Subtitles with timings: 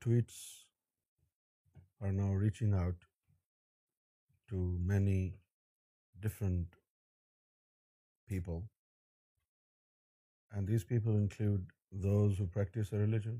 [0.00, 0.34] Tweets
[1.98, 2.32] per now
[4.86, 5.20] many
[6.22, 6.76] different
[8.28, 8.60] people
[10.68, 11.72] these people include
[12.02, 13.38] those who practice religion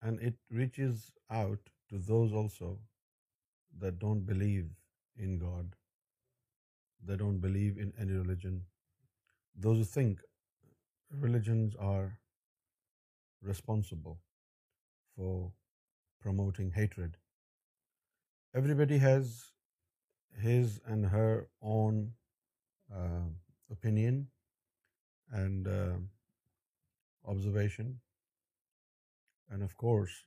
[0.00, 0.22] and
[0.56, 1.04] reaches
[1.40, 2.76] out to those is also
[4.00, 4.66] don't believe
[5.22, 5.74] in god
[7.06, 8.62] They don't believe in any religion.
[9.56, 10.20] Those who think
[11.10, 12.18] religions are
[13.42, 14.18] responsible
[15.16, 15.52] for
[16.20, 17.16] promoting hatred.
[18.54, 19.52] Everybody has
[20.40, 22.12] his and her own
[22.94, 23.36] um,
[23.70, 24.28] opinion
[25.30, 26.08] and um,
[27.26, 28.00] observation,
[29.50, 30.24] and of course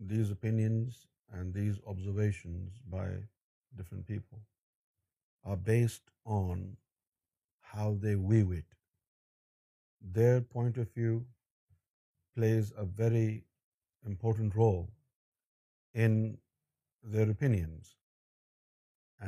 [0.00, 3.16] these opinions and these observations by
[3.76, 4.38] different people
[5.52, 6.64] are based on
[7.74, 8.76] how they view it.
[10.18, 11.14] Their point of view
[12.38, 13.44] plays a very
[14.14, 14.84] important role
[15.94, 16.16] in
[17.16, 17.94] their opinions,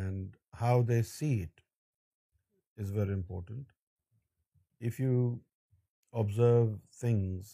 [0.00, 1.64] and how they see it
[2.84, 3.74] is very important.
[4.90, 5.16] If you
[6.24, 7.50] observe things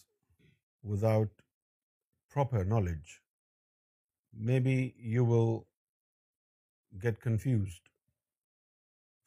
[0.83, 1.43] without
[2.37, 3.17] proper knowledge,
[4.53, 5.51] maybe you will
[7.07, 7.85] get confused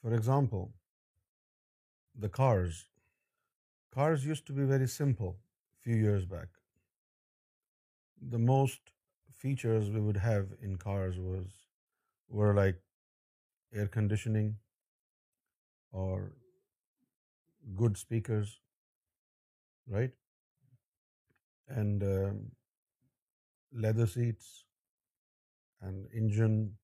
[0.02, 0.72] for example,
[2.14, 2.86] the cars.
[3.94, 6.48] Cars used to be very simple a few years back.
[8.30, 8.94] The most
[9.42, 11.16] features we would have in cars
[12.28, 12.80] were like
[13.74, 14.56] air conditioning
[15.92, 16.32] or
[17.76, 18.58] good speakers,
[19.86, 20.12] right?
[21.68, 22.52] And um,
[23.82, 24.64] leather seats
[25.82, 26.76] and engine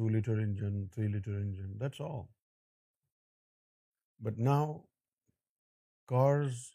[0.00, 2.30] 2-liter engine, 3-liter engine, that's all.
[4.18, 4.84] But now
[6.08, 6.74] cars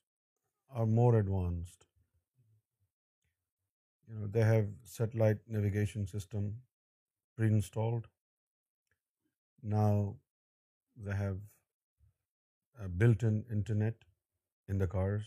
[0.70, 1.86] are more advanced.
[4.08, 6.58] You know, they have satellite navigation system
[7.36, 8.08] pre-installed.
[9.64, 10.18] Now
[10.96, 11.38] they have
[12.80, 13.96] a built-in internet
[14.68, 15.24] in the cars.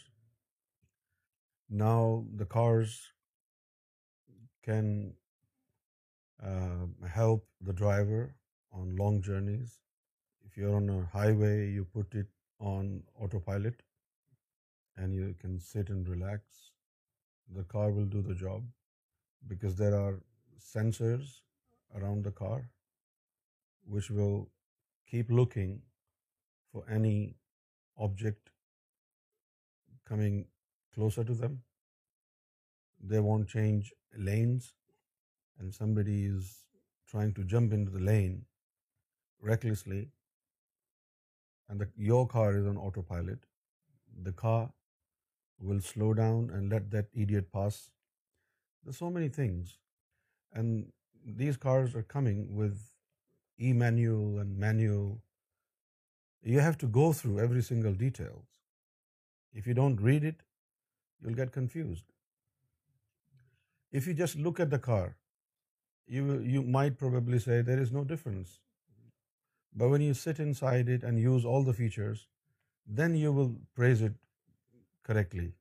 [1.70, 3.00] Now the cars
[4.62, 5.14] can
[6.46, 8.36] um, help the driver
[8.72, 9.80] on long journeys.
[10.46, 12.28] If you're on a highway, you put it
[12.60, 13.82] on autopilot
[14.96, 16.42] and you can sit and relax.
[17.56, 18.62] The car will do the job
[19.48, 20.20] because there are
[20.60, 21.41] sensors
[21.96, 22.70] around the car
[23.84, 24.48] which will
[25.10, 25.82] keep looking
[26.70, 27.34] for any
[27.98, 28.50] object
[30.08, 30.44] coming
[30.94, 31.62] closer to them.
[33.08, 34.66] They won't change lanes
[35.58, 36.52] and somebody is
[37.12, 38.36] trying to jump into the lane
[39.50, 40.08] recklessly,
[41.69, 43.46] and your car is on autopilot,
[44.28, 44.70] the car
[45.60, 47.91] will slow down and let that idiot pass.
[48.84, 49.76] There's so many things.
[50.52, 50.92] And
[51.42, 52.78] these cars are coming with
[53.60, 55.20] e-manual and manual.
[56.42, 58.44] You have to go through every single detail.
[59.52, 60.42] If you don't read it,
[61.20, 62.04] you'll get confused.
[63.92, 65.16] If you just look at the car
[66.16, 68.60] you might probably say there is no difference.
[69.72, 72.28] But when you sit inside it and use all the features,
[72.86, 74.14] then you will praise it
[75.02, 75.52] correctly.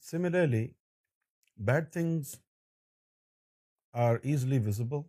[0.00, 0.72] Similarly,
[1.56, 2.40] bad things
[3.92, 5.06] are easily visible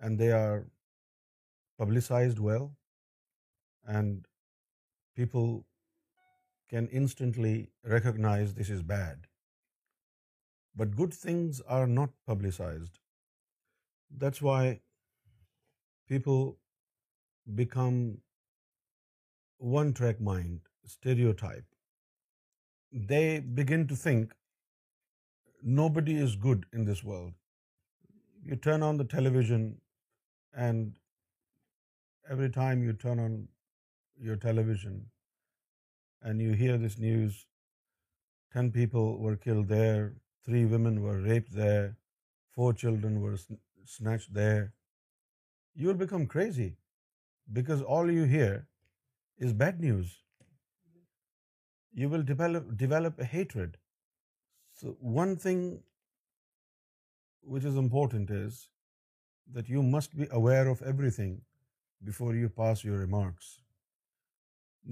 [0.00, 0.64] and they are
[1.78, 2.76] publicized well,
[3.86, 4.26] and
[5.16, 5.64] people
[6.68, 7.56] can instantly
[7.96, 9.18] recognize this is bad.
[10.74, 12.98] But good things are not publicized.
[14.24, 14.80] That's why
[16.08, 16.56] people
[17.62, 18.00] become
[19.58, 21.66] one-track mind, stereotype.
[22.92, 24.32] They begin to think
[25.62, 27.32] nobody is good in this world.
[28.42, 29.80] You turn on the television,
[30.54, 30.92] and
[32.30, 33.48] every time you turn on
[34.20, 35.06] your television
[36.22, 37.46] and you hear this news,
[38.52, 40.12] 10 people were killed there,
[40.48, 41.88] 3 women were raped there,
[42.68, 43.36] 4 children were
[43.96, 44.64] snatched there.
[45.82, 46.70] You'll become crazy
[47.58, 48.50] because all you hear
[49.48, 50.16] is bad news.
[52.00, 53.78] You will develop a hatred.
[54.78, 55.62] So one thing
[57.54, 58.66] which is important is
[59.54, 61.38] that you must be aware of everything
[62.10, 63.48] before you pass your remarks.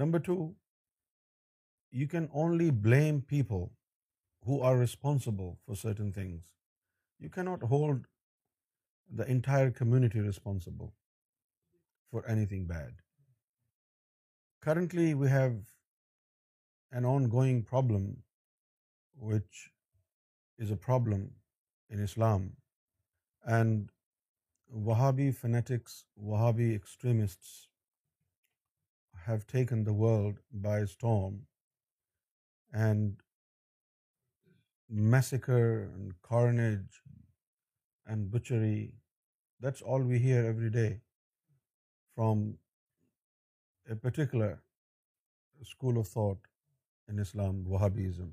[0.02, 0.38] Number 2,
[2.02, 3.66] you can only blame people
[4.48, 6.46] who are responsible for certain things.
[7.24, 8.06] You cannot hold
[9.20, 10.92] the entire community responsible
[12.12, 13.02] for anything bad.
[14.66, 15.56] Currently, we have
[17.00, 18.08] an ongoing problem,
[19.32, 19.62] which
[20.66, 21.28] is a problem
[21.96, 22.48] in Islam,
[23.58, 23.92] and
[24.88, 25.92] Wahhabi fanatics,
[26.30, 27.54] Wahhabi extremists
[29.28, 31.40] have taken the world by storm,
[32.88, 33.16] and
[34.88, 37.02] massacre and carnage
[38.06, 38.94] and butchery.
[39.60, 41.00] That's all we hear every day
[42.14, 42.58] from
[43.88, 44.62] a particular
[45.62, 46.38] school of thought
[47.08, 48.32] in Islam, Wahhabism.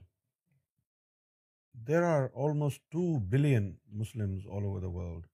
[1.83, 5.25] There are almost 2 billion Muslims all over the world,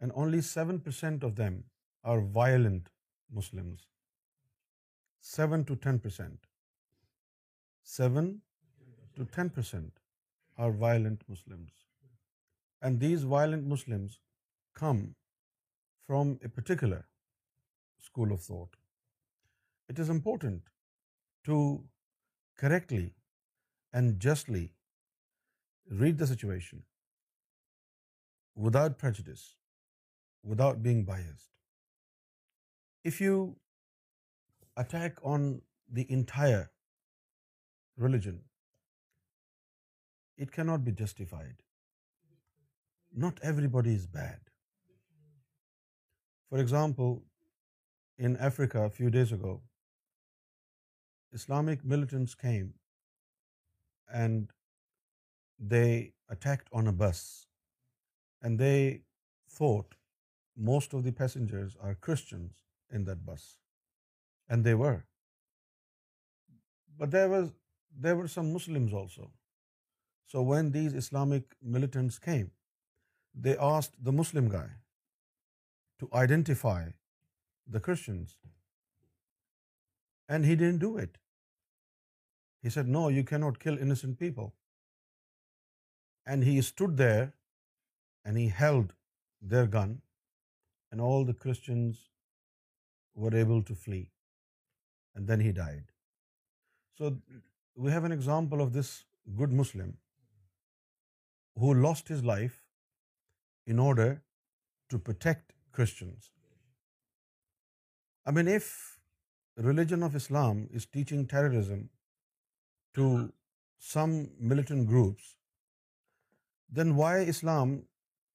[0.00, 1.64] and only 7% of them
[2.02, 2.90] are violent
[3.32, 3.86] Muslims.
[5.22, 6.36] 7 to 10%.
[7.84, 8.40] 7
[9.16, 10.00] to 10%
[10.58, 11.82] are violent Muslims.
[12.82, 14.20] And these violent Muslims
[14.80, 15.02] come
[16.06, 17.02] from a particular
[18.06, 18.78] school of thought.
[19.88, 20.72] It is important
[21.50, 21.58] to
[22.62, 23.04] correctly
[23.92, 24.64] and justly
[26.04, 26.84] read the situation
[28.68, 29.44] without prejudice,
[30.54, 31.52] without being biased.
[33.04, 33.36] If you
[34.84, 35.52] attack on
[36.00, 36.66] the entire
[38.08, 38.42] religion
[40.36, 41.58] it cannot be justified.
[43.24, 44.40] Not everybody is bad.
[46.48, 47.22] For example,
[48.18, 49.54] in Africa a few days ago,
[51.40, 52.74] Islamic militants came
[54.22, 54.50] and
[55.58, 57.20] they attacked on a bus,
[58.42, 59.02] and they
[59.56, 59.96] thought
[60.56, 63.46] most of the passengers are Christians in that bus,
[64.48, 65.04] and they were.
[66.98, 69.32] But there were some Muslims also.
[70.34, 72.46] So when these Islamic militants came,
[73.42, 74.68] they asked the Muslim guy
[76.02, 76.80] to identify
[77.74, 78.34] the Christians,
[80.28, 81.22] and he didn't do it.
[82.66, 84.52] He said, no, you cannot kill innocent people.
[86.26, 87.24] And he stood there
[88.24, 88.92] and he held
[89.54, 89.96] their gun,
[90.90, 92.06] and all the Christians
[93.14, 94.06] were able to flee,
[95.14, 95.90] and then he died.
[96.98, 97.18] So
[97.76, 98.96] we have an example of this
[99.42, 99.92] good Muslim
[101.62, 102.58] who lost his life
[103.74, 104.08] in order
[104.92, 106.30] to protect Christians.
[108.26, 111.82] I mean, if religion of Islam is teaching terrorism
[113.00, 113.08] to
[113.94, 114.14] some
[114.52, 115.34] militant groups,
[116.78, 117.74] then why Islam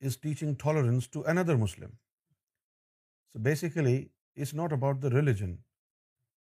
[0.09, 1.95] is teaching tolerance to another Muslim?
[3.31, 5.57] So basically, it's not about the religion.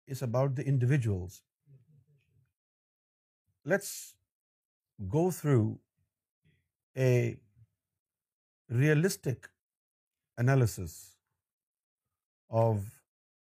[0.07, 1.41] It's about the individuals.
[3.65, 3.95] Let's
[5.17, 5.79] go through
[6.95, 7.39] a
[8.69, 9.49] realistic
[10.37, 10.95] analysis
[12.49, 12.81] of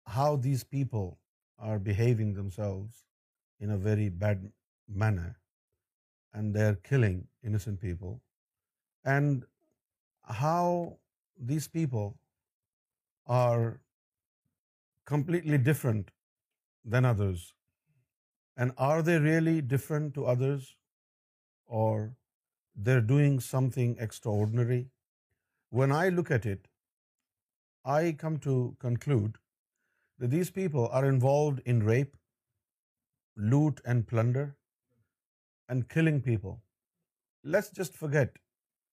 [0.07, 1.19] how these people
[1.59, 3.05] are behaving themselves
[3.61, 4.53] in a very bad
[4.89, 5.37] manner,
[6.33, 8.21] and they are killing innocent people,
[9.05, 9.45] and
[10.25, 10.97] how
[11.39, 12.17] these people
[13.27, 13.81] are
[15.05, 16.11] completely different
[16.85, 17.55] than others,
[18.57, 20.77] and are they really different to others,
[21.67, 22.13] or
[22.77, 24.87] they're doing something extraordinary.
[25.71, 26.69] When I look at it,
[27.85, 29.39] I come to conclude
[30.19, 32.17] that these people are involved in rape,
[33.37, 34.57] loot and plunder,
[35.69, 36.61] and killing people.
[37.43, 38.39] Let's just forget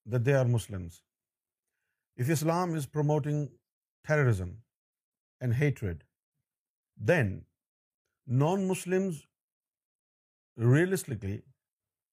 [0.06, 1.02] that they are Muslims.
[2.16, 3.40] If Islam is promoting
[4.06, 4.58] terrorism
[5.40, 6.04] and hatred,
[7.06, 7.44] then
[8.26, 9.24] non-Muslims,
[10.56, 11.42] realistically,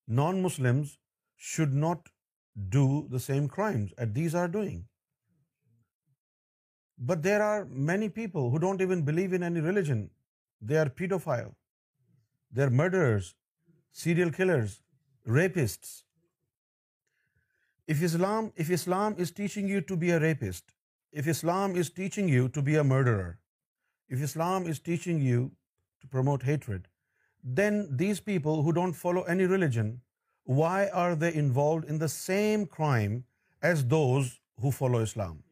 [0.07, 0.97] non-Muslims
[1.49, 2.11] should not
[2.75, 4.79] do the same crimes that these are doing.
[7.11, 10.03] But there are many people who don't even believe in any religion.
[10.69, 11.51] They are pedophile.
[12.57, 13.31] They are murderers,
[14.01, 14.75] serial killers,
[15.37, 15.95] rapists.
[17.87, 20.75] If Islam is teaching you to be a rapist,
[21.11, 23.29] if Islam is teaching you to be a murderer,
[24.07, 25.41] if Islam is teaching you
[26.01, 26.87] to promote hatred,
[27.61, 29.93] then these people who don't follow any religion
[30.45, 33.23] why are they involved in the same crime
[33.61, 35.43] as those who follow Islam?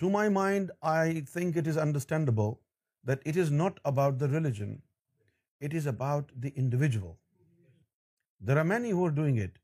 [0.00, 2.60] To my mind, I think it is understandable
[3.04, 4.82] that it is not about the religion,
[5.60, 7.18] it is about the individual.
[8.40, 9.58] There are many who are doing it.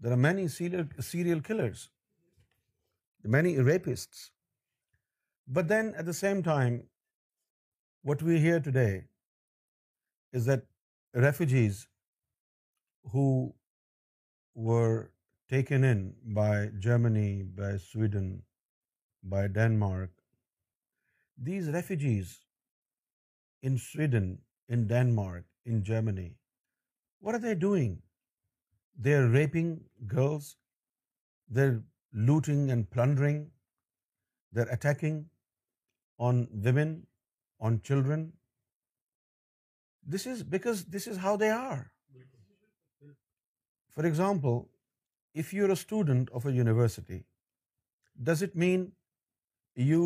[0.00, 1.90] There are many serial killers,
[3.22, 4.30] many rapists.
[5.46, 6.88] But then at the same time,
[8.02, 9.04] what we hear today
[10.32, 10.64] is that
[11.12, 11.80] refugees
[13.10, 13.26] who
[14.54, 15.10] were
[15.48, 16.02] taken in
[16.40, 18.42] by Germany, by Sweden,
[19.22, 20.10] by Denmark.
[21.36, 22.38] These refugees
[23.62, 26.32] in Sweden, in Denmark, in Germany,
[27.20, 28.00] what are they doing?
[28.96, 30.56] They're raping girls,
[31.48, 33.48] they're looting and plundering,
[34.52, 35.26] they're attacking
[36.18, 37.06] on women,
[37.60, 38.32] on children.
[40.04, 41.80] This is because this is how they are.
[43.96, 44.56] For example,
[45.40, 47.18] if you're a student of a university,
[48.28, 48.86] does it mean
[49.86, 50.04] you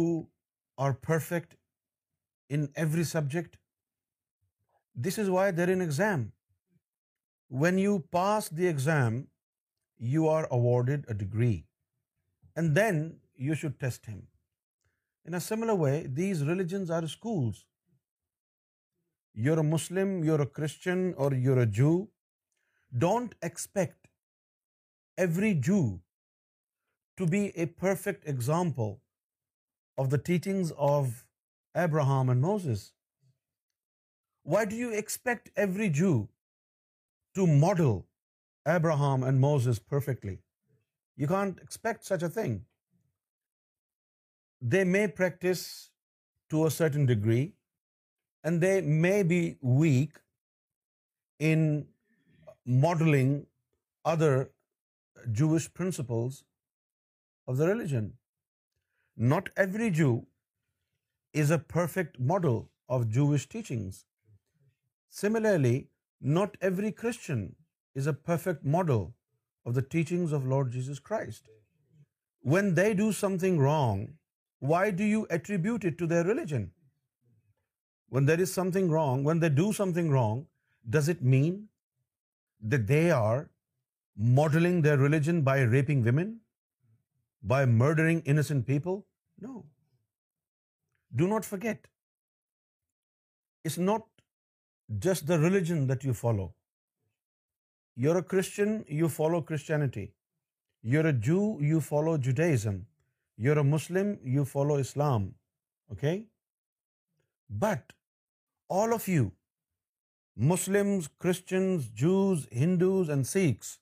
[0.87, 1.54] are perfect
[2.59, 3.59] in every subject?
[5.06, 6.26] This is why they're in exam.
[7.62, 9.21] When you pass the exam,
[10.14, 11.66] you are awarded a degree,
[12.56, 13.00] and then
[13.49, 14.18] you should test him.
[15.30, 17.62] In a similar way, these religions are schools.
[19.47, 21.97] You're a Muslim, you're a Christian, or you're a Jew,
[22.92, 24.09] don't expect
[25.18, 26.00] every Jew
[27.16, 29.00] to be a perfect example
[29.99, 31.26] of the teachings of
[31.75, 32.92] Abraham and Moses.
[34.42, 36.28] Why do you expect every Jew
[37.35, 38.06] to model
[38.66, 40.38] Abraham and Moses perfectly?
[41.16, 42.66] You can't expect such a thing.
[44.61, 45.90] They may practice
[46.50, 47.54] to a certain degree,
[48.45, 50.21] and they may be weak
[51.38, 51.85] in
[52.66, 53.47] modeling
[54.04, 54.50] other
[55.30, 56.45] Jewish principles
[57.47, 58.14] of the religion.
[59.16, 60.26] Not every Jew
[61.33, 64.04] is a perfect model of Jewish teachings.
[65.09, 65.88] Similarly,
[66.21, 67.54] not every Christian
[67.95, 69.14] is a perfect model
[69.64, 71.45] of the teachings of Lord Jesus Christ.
[72.40, 74.09] When they do something wrong,
[74.59, 76.73] why do you attribute it to their religion?
[78.09, 80.47] When there is something wrong, when they do something wrong,
[80.88, 81.64] does it mean
[82.73, 83.49] that they are
[84.38, 86.35] modeling their religion by raping women,
[87.42, 88.99] by murdering innocent people?
[89.47, 89.64] No.
[91.14, 91.90] Do not forget,
[93.64, 94.04] it's not
[95.06, 96.47] just the religion that you follow.
[98.04, 100.04] You're a Christian, you follow Christianity.
[100.83, 102.87] You're a Jew, you follow Judaism.
[103.37, 105.35] You're a Muslim, you follow Islam.
[105.92, 106.26] Okay?
[107.49, 107.99] But
[108.68, 109.33] all of you
[110.37, 113.78] Muslims, Christians, Jews, Hindus, and Sikhs,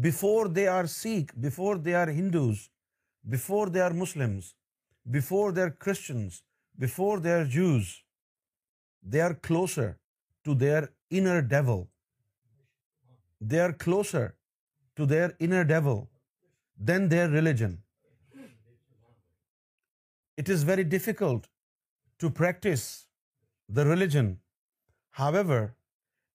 [0.00, 2.68] before they are Sikh, before they are Hindus,
[3.28, 4.54] before they are Muslims,
[5.08, 6.42] before they are Christians,
[6.76, 8.02] before they are Jews,
[9.02, 9.98] they are closer
[10.44, 11.88] to their inner devil.
[13.40, 14.36] They are closer
[14.96, 16.10] to their inner devil
[16.76, 17.82] than their religion.
[20.36, 21.46] It is very difficult
[22.18, 23.06] to practice
[23.68, 24.36] the religion
[25.10, 25.58] However,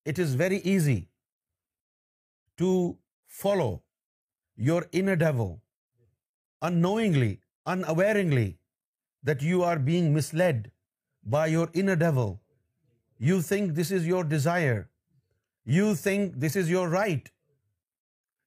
[0.05, 0.99] it is very easy
[2.57, 2.69] to
[3.27, 3.71] follow
[4.55, 5.59] your inner devil
[6.61, 8.55] unknowingly, unawareingly,
[9.29, 10.69] that you are being misled
[11.35, 12.39] by your inner devil.
[13.19, 14.89] You think this is your desire.
[15.65, 17.29] You think this is your right.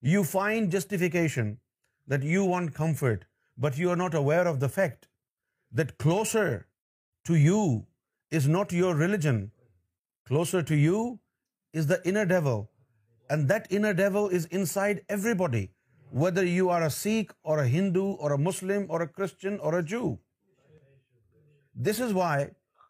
[0.02, 1.58] You find justification
[2.06, 3.26] that you want comfort,
[3.58, 5.08] but you are not aware of the fact
[5.72, 6.66] that closer
[7.24, 7.62] to you
[8.30, 9.44] is not your religion,
[10.30, 11.00] Closer to you
[11.72, 12.62] is the inner devil,
[13.30, 15.66] and that inner devil is inside everybody,
[16.22, 19.70] whether you are a Sikh or a Hindu or a Muslim or a Christian or
[19.78, 20.08] a Jew.
[21.88, 22.32] This is why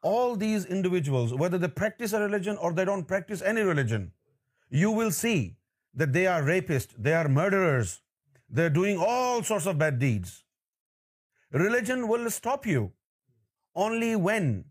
[0.03, 4.11] all these individuals, whether they practice a religion or they don't practice any religion,
[4.71, 5.57] you will see
[5.93, 8.01] that they are rapists, they are murderers,
[8.49, 10.43] they're doing all sorts of bad deeds.
[11.53, 12.91] Religion will stop you
[13.75, 14.65] only when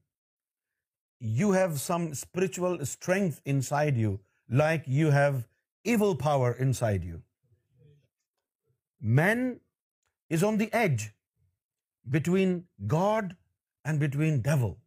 [1.20, 5.48] you have some spiritual strength inside you, like you have
[5.84, 7.22] evil power inside you.
[9.00, 9.62] Man
[10.30, 11.14] is on the edge
[12.10, 13.36] between God
[13.84, 14.78] and between devil.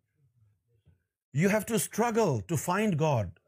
[1.33, 3.41] You have to struggle to find God.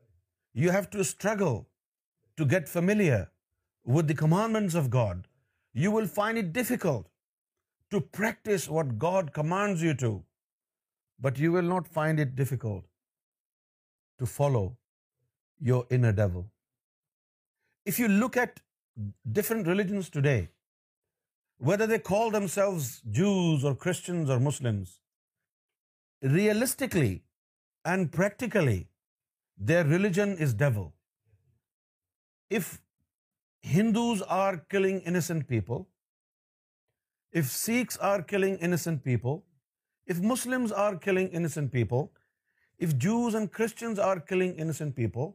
[0.52, 1.68] You have to struggle
[2.36, 3.30] to get familiar
[3.84, 5.26] with the commandments of God.
[5.72, 7.06] You will find it difficult
[7.90, 10.18] to practice what God commands you to.
[11.26, 12.86] But you will not find it difficult
[14.22, 14.64] to follow
[15.70, 16.44] your inner devil.
[17.90, 18.62] If you look at
[19.38, 20.40] different religions today,
[21.70, 22.86] whether they call themselves
[23.18, 24.94] Jews or Christians or Muslims,
[26.36, 27.12] realistically
[27.94, 28.80] and practically,
[29.72, 30.88] their religion is devil.
[32.60, 32.70] If
[33.74, 35.86] Hindus are killing innocent people,
[37.40, 39.38] if Sikhs are killing innocent people,
[40.12, 42.08] if Muslims are killing innocent people,
[42.86, 45.34] if Jews and Christians are killing innocent people,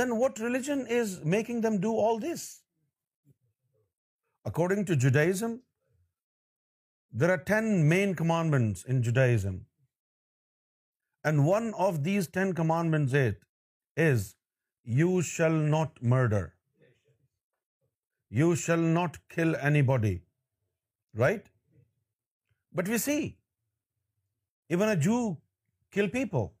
[0.00, 2.44] then what religion is making them do all this?
[4.50, 5.56] According to Judaism,
[7.22, 9.56] there are 10 main commandments in Judaism.
[11.22, 13.16] And one of these 10 commandments
[14.04, 14.36] is,
[14.84, 16.42] you shall not murder.
[18.42, 20.12] You shall not kill anybody.
[21.24, 21.42] Right?
[22.80, 23.20] But we see,
[24.76, 25.20] even a Jew
[25.96, 26.52] kill people.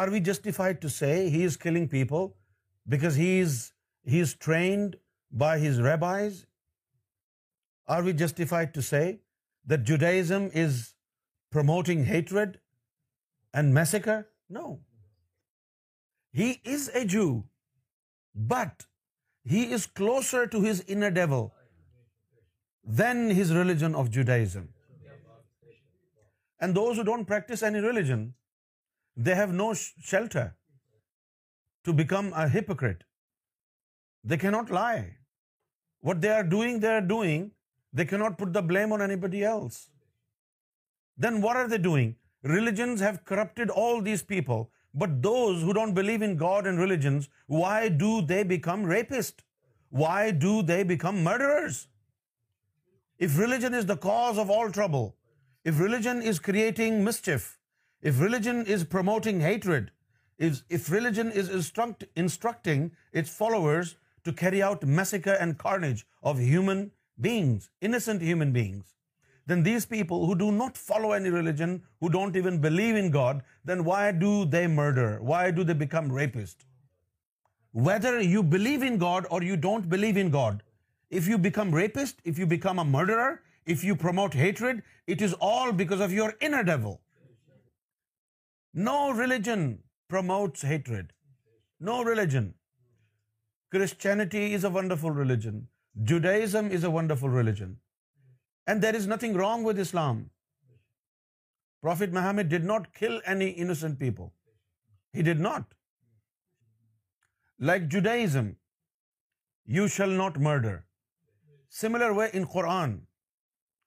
[0.00, 2.30] Are we justified to say he is killing people
[2.94, 4.96] because he is trained
[5.44, 6.38] by his rabbis?
[7.96, 9.04] Are we justified to say
[9.72, 10.80] that Judaism is
[11.58, 12.58] promoting hatred
[13.60, 14.20] and massacre?
[14.58, 14.66] No.
[16.40, 17.30] He is a Jew,
[18.54, 18.86] but
[19.54, 21.48] he is closer to his inner devil
[22.84, 24.70] than his religion of Judaism.
[26.60, 28.34] And those who don't practice any religion,
[29.16, 30.56] they have no shelter
[31.84, 33.04] to become a hypocrite.
[34.22, 35.16] They cannot lie.
[36.00, 39.90] What they are doing, they cannot put the blame on anybody else.
[41.16, 42.16] Then what are they doing?
[42.42, 47.28] Religions have corrupted all these people, but those who don't believe in God and religions,
[47.46, 49.44] why do they become rapists?
[49.90, 51.78] Why do they become murderers?
[53.24, 55.02] If religion is the cause of all trouble,
[55.70, 57.48] if religion is creating mischief,
[58.08, 59.90] if religion is promoting hatred,
[60.78, 62.86] if religion is instructing
[63.22, 63.92] its followers
[64.28, 66.80] to carry out massacre and carnage of human
[67.26, 68.96] beings, innocent human beings,
[69.52, 73.44] then these people who do not follow any religion, who don't even believe in God,
[73.66, 75.06] then why do they murder?
[75.34, 76.66] Why do they become rapists?
[77.72, 80.58] Whether you believe in God or you don't believe in God,
[81.18, 83.30] if you become rapist, if you become a murderer,
[83.76, 84.82] if you promote hatred,
[85.12, 87.00] it is all because of your inner devil.
[88.88, 89.62] No religion
[90.16, 91.12] promotes hatred.
[91.88, 92.52] No religion.
[93.76, 95.60] Christianity is a wonderful religion.
[96.10, 97.80] Judaism is a wonderful religion.
[98.66, 100.20] And there is nothing wrong with Islam.
[101.88, 104.32] Prophet Muhammad did not kill any innocent people.
[105.12, 105.64] He did not.
[107.58, 108.54] Like Judaism,
[109.78, 110.76] you shall not murder.
[111.70, 113.02] Similar way in Quran,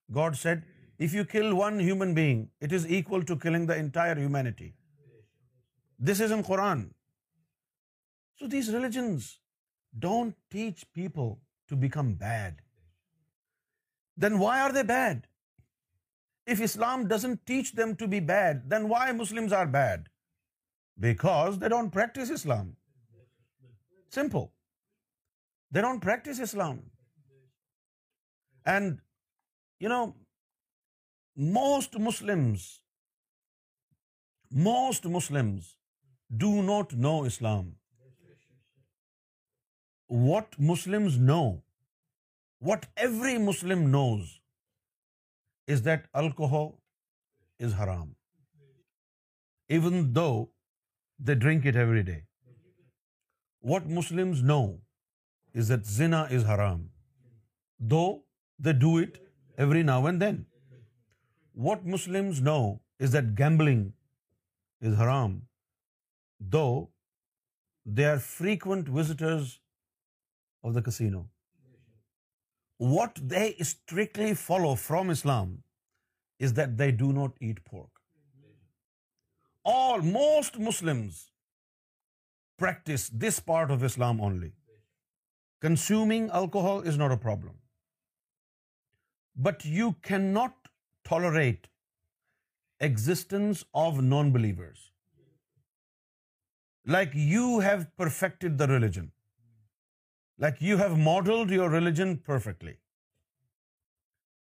[0.10, 0.63] God said,
[0.97, 4.75] if you kill one human being, it is equal to killing the entire humanity.
[5.99, 6.91] This is in Quran.
[8.38, 9.39] So these religions
[10.08, 12.62] don't teach people to become bad.
[14.15, 15.27] Then why are they bad?
[16.47, 20.08] If Islam doesn't teach them to be bad, then why Muslims are bad?
[20.97, 22.75] Because they don't practice Islam.
[24.08, 24.51] Simple.
[25.69, 26.84] They don't practice Islam.
[28.65, 28.99] And,
[31.56, 31.97] most
[35.15, 35.73] Muslims
[36.43, 37.65] do not know Islam.
[40.29, 41.63] What Muslims know,
[42.71, 44.39] what every Muslim knows,
[45.75, 46.73] is that alcohol
[47.60, 48.15] is haram,
[49.79, 50.49] even though
[51.19, 52.23] they drink it every day.
[53.73, 54.79] What Muslims know
[55.53, 56.91] is that zina is haram,
[57.93, 58.12] though
[58.60, 59.19] they do it
[59.58, 60.45] every now and then.
[61.53, 62.62] What Muslims know
[62.99, 63.84] is that gambling
[64.82, 65.43] is haram,
[66.56, 66.89] though
[67.86, 69.60] they are frequent visitors
[70.63, 71.27] of the casino.
[72.77, 75.51] What they strictly follow from Islam
[76.39, 77.89] is that they do not eat pork.
[80.01, 81.27] Most Muslims
[82.58, 84.51] practice this part of Islam only.
[85.62, 87.51] Consuming alcohol is not a problem.
[89.36, 90.53] But you cannot
[91.03, 91.69] tolerate
[92.79, 94.91] existence of non-believers.
[96.86, 99.12] Like you have perfected the religion.
[100.38, 102.77] Like you have modeled your religion perfectly.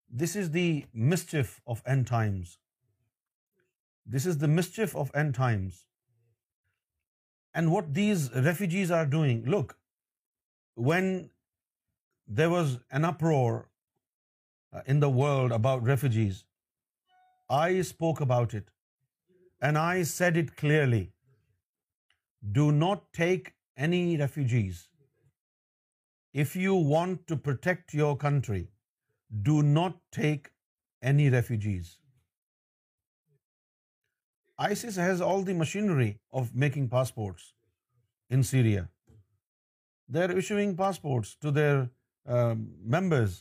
[0.08, 2.58] This is the mischief of end times.
[4.04, 5.86] This is the mischief of end times.
[7.54, 9.78] And what these refugees are doing, look,
[10.74, 11.30] when
[12.34, 13.60] there was an uproar
[14.76, 16.36] uh, in the world about refugees.
[17.56, 18.70] I spoke about it,
[19.68, 21.00] and I said it clearly.
[22.58, 23.50] Do not take
[23.88, 24.80] any refugees.
[26.46, 28.62] If you want to protect your country,
[29.50, 30.50] do not take
[31.12, 31.92] any refugees.
[34.70, 37.52] ISIS has all the machinery of making passports
[38.38, 38.88] in Syria.
[40.14, 42.52] They're issuing passports to their uh,
[43.00, 43.40] members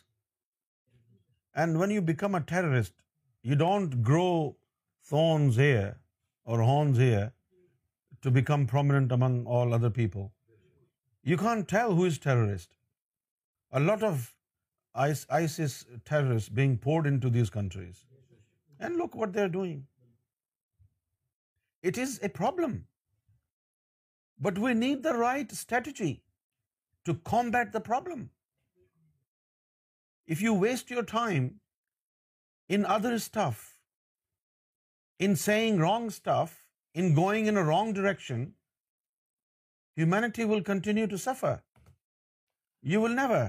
[1.54, 2.94] and when you become a terrorist,
[3.44, 4.56] you don't grow
[5.04, 5.98] thorns here
[6.46, 7.32] or horns here
[8.22, 10.32] to become prominent among all other people.
[11.24, 12.78] You can't tell who is terrorist.
[13.72, 14.34] A lot of
[15.44, 18.06] ISIS terrorists being poured into these countries.
[18.80, 19.86] And look what they're doing.
[21.84, 22.86] It is a problem.
[24.40, 26.22] But we need the right strategy
[27.06, 28.30] to combat the problem.
[30.34, 31.48] If you waste your time
[32.76, 33.62] in other stuff,
[35.26, 36.54] in saying wrong stuff,
[37.02, 38.46] in going in a wrong direction,
[40.02, 41.52] humanity will continue to suffer.
[42.92, 43.42] You will never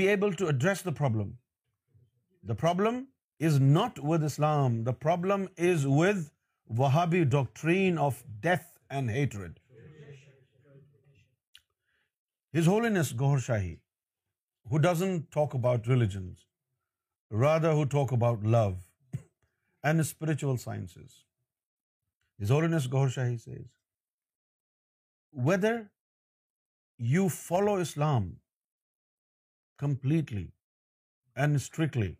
[0.00, 1.34] be able to address the problem.
[2.52, 3.00] The problem
[3.50, 4.78] is not with Islam.
[4.90, 6.22] The problem is with
[6.82, 9.58] Wahhabi doctrine of death and hatred.
[12.56, 13.72] His Holiness Ghor Shahi
[14.70, 16.46] who doesn't talk about religions,
[17.42, 18.76] rather who talk about love
[19.90, 21.20] and spiritual sciences.
[22.38, 23.66] His Holiness Gaur Shahi says,
[25.48, 25.74] whether
[27.14, 28.32] you follow Islam
[29.78, 30.46] completely
[31.36, 32.16] and strictly,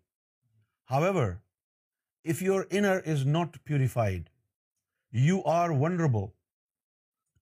[0.94, 1.26] however,
[2.22, 4.30] if your inner is not purified,
[5.26, 6.32] you are vulnerable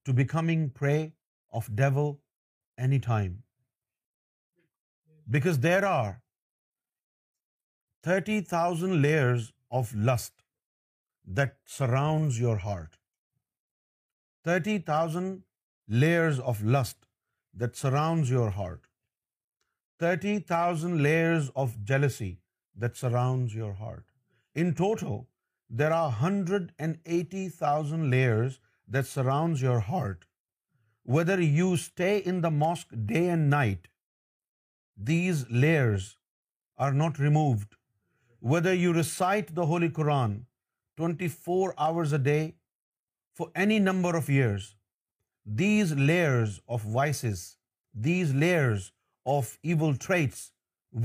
[0.05, 0.99] to becoming prey
[1.53, 2.21] of devil
[2.88, 3.40] anytime.
[5.35, 6.21] Because there are
[8.07, 10.33] 30,000 layers of lust
[11.38, 12.99] that surrounds your heart.
[14.49, 16.99] 30,000 layers of lust
[17.55, 18.88] that surrounds your heart.
[20.01, 22.33] 30,000 layers of jealousy
[22.85, 24.05] that surrounds your heart.
[24.55, 25.29] In total,
[25.71, 30.29] there are 180,000 layers that surrounds your heart.
[31.05, 33.81] Whether you stay in the mosque day and night
[35.11, 36.09] these layers
[36.85, 37.77] are not removed,
[38.53, 40.35] whether you recite the Holy Quran
[41.05, 42.55] 24 hours a day
[43.40, 44.66] for any number of years,
[45.62, 47.45] these layers of vices,
[48.09, 48.92] these layers
[49.37, 50.45] of evil traits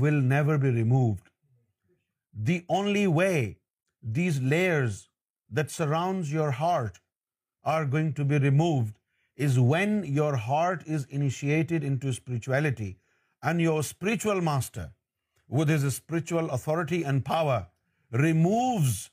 [0.04, 1.32] will never be removed.
[2.50, 3.36] The only way
[4.20, 5.00] these layers
[5.60, 7.00] that surrounds your heart
[7.64, 8.94] are going to be removed
[9.48, 12.94] is when your heart is initiated into spirituality,
[13.42, 14.86] and your spiritual master,
[15.48, 17.60] with his spiritual authority and power,
[18.26, 19.10] removes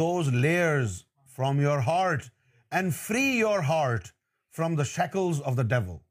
[0.00, 1.04] those layers
[1.38, 2.30] from your heart
[2.70, 4.12] and free your heart
[4.58, 6.02] from the shackles of the devil.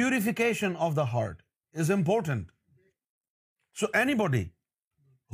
[0.00, 2.48] Purification of the heart is important.
[3.72, 4.50] So anybody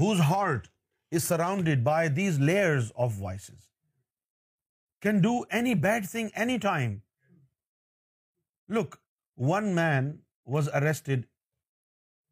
[0.03, 0.71] whose heart
[1.11, 3.67] is surrounded by these layers of vices
[5.03, 7.03] can do any bad thing anytime.
[8.69, 9.01] Look,
[9.55, 10.15] one man
[10.55, 11.27] was arrested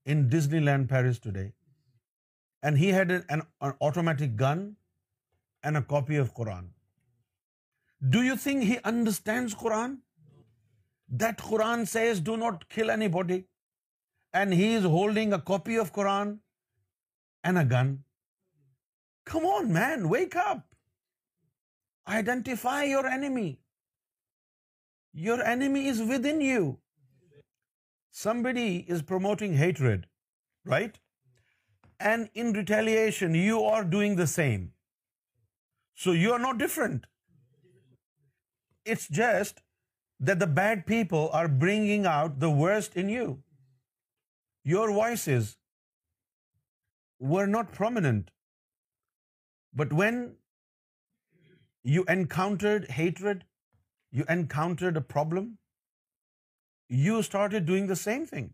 [0.05, 1.47] in Disneyland Paris today,
[2.63, 3.43] and he had an
[3.89, 4.65] automatic gun
[5.63, 6.69] and a copy of Quran.
[8.15, 9.97] Do you think he understands Quran?
[11.25, 13.41] That Quran says do not kill anybody,
[14.43, 16.39] and he is holding a copy of Quran
[17.43, 17.93] and a gun.
[19.33, 20.65] Come on, man, wake up.
[22.23, 23.51] Identify your enemy.
[25.29, 26.73] Your enemy is within you
[28.21, 30.07] somebody is promoting hatred,
[30.75, 31.01] right?
[32.11, 34.71] And in retaliation, you are doing the same.
[36.03, 37.09] So you are not different.
[38.93, 39.65] It's just
[40.29, 43.27] that the bad people are bringing out the worst in you.
[44.75, 45.51] Your voices
[47.35, 48.31] were not prominent.
[49.83, 50.21] But when
[51.97, 53.45] you encountered hatred,
[54.21, 55.53] you encountered a problem,
[56.89, 58.53] you started doing the same thing.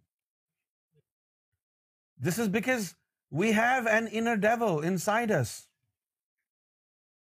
[2.18, 2.94] This is because
[3.31, 5.68] we have an inner devil inside us.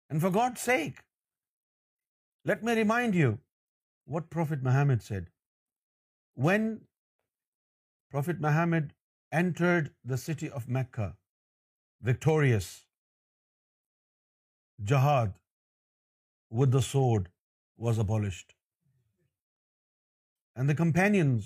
[0.08, 0.98] And for God's sake,
[2.44, 3.38] let me remind you
[4.04, 5.30] what Prophet Muhammad said.
[6.34, 6.82] When
[8.10, 8.92] Prophet Muhammad
[9.32, 11.16] entered the city of Mecca,
[12.02, 12.86] victorious,
[14.82, 15.34] jihad
[16.50, 17.28] with the sword
[17.76, 18.48] was abolished.
[20.56, 21.38] منل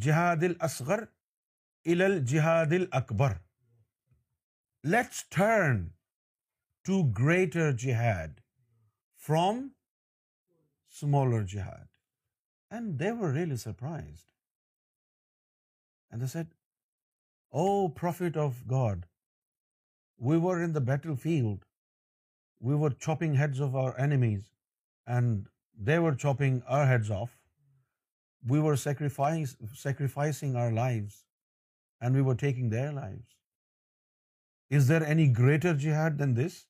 [0.00, 0.42] جہاد
[12.72, 13.78] and they were really set
[17.50, 19.06] O oh, prophet of God,
[20.18, 21.62] we were in the battlefield.
[22.60, 24.50] We were chopping heads of our enemies
[25.06, 25.46] and
[25.90, 27.38] they were chopping our heads off.
[28.46, 31.24] We were sacrificing our lives
[32.00, 33.26] and we were taking their lives.
[34.68, 36.66] Is there any greater jihad than this?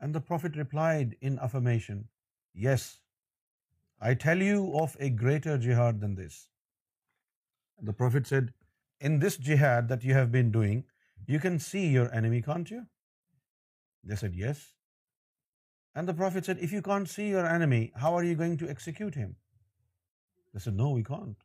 [0.00, 2.06] And the Prophet replied in affirmation,
[2.54, 3.00] yes,
[4.00, 6.46] I tell you of a greater jihad than this.
[7.76, 8.54] And the Prophet said,
[8.98, 10.84] in this jihad that you have been doing,
[11.34, 12.82] you can see your enemy, can't you?
[14.04, 14.60] They said, yes.
[15.94, 18.68] And the Prophet said, if you can't see your enemy, how are you going to
[18.68, 19.36] execute him?
[20.52, 21.44] They said, no, we can't.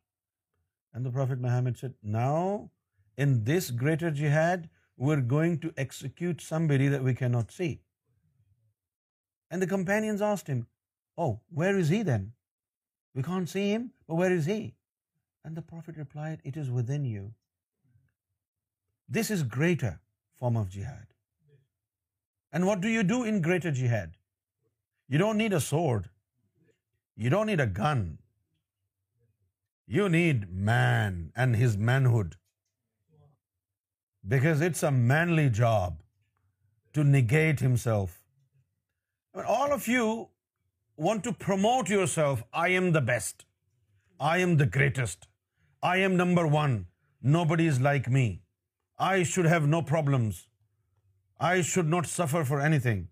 [0.94, 2.70] And the Prophet Muhammad said, now
[3.16, 7.80] in this greater jihad, we're going to execute somebody that we cannot see.
[9.50, 10.66] And the companions asked him,
[11.18, 12.32] oh, where is he then?
[13.14, 14.74] We can't see him, but where is he?
[15.44, 17.30] And the Prophet replied, it is within you.
[19.16, 19.92] This is greater
[20.42, 21.06] form of jihad.
[22.54, 24.12] And what do you do in greater jihad?
[25.12, 26.08] You don't need a sword.
[27.22, 28.02] You don't need a gun.
[29.96, 32.36] You need man and his manhood.
[34.34, 35.98] Because it's a manly job
[36.98, 38.14] to negate himself.
[39.56, 40.06] All of you
[41.08, 42.46] want to promote yourself.
[42.66, 43.46] I am the best.
[44.32, 45.28] I am the greatest.
[45.94, 46.78] I am number one.
[47.38, 48.26] Nobody is like me.
[48.98, 50.48] I should have no problems.
[51.38, 53.08] I should not suffer for anything.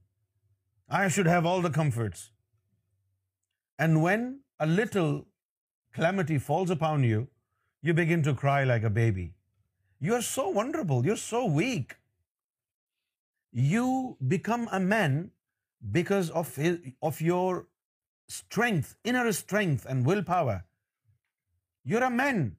[0.88, 2.32] I should have all the comforts.
[3.78, 5.26] And when a little
[5.94, 7.28] calamity falls upon you,
[7.82, 9.34] you begin to cry like a baby.
[10.00, 11.04] You are so vulnerable.
[11.04, 11.96] You're so weak.
[13.52, 15.32] You become a man
[15.92, 17.66] because of your
[18.28, 20.64] strength, inner strength and willpower.
[21.84, 22.58] You're a man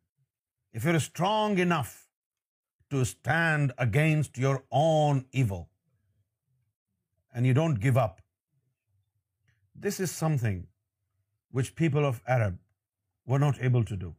[0.73, 1.89] if you're strong enough
[2.95, 5.61] to stand against your own evil,
[7.33, 8.17] and you don't give up.
[9.85, 10.57] This is something
[11.59, 12.59] which people of Arab
[13.33, 14.15] were not able to do.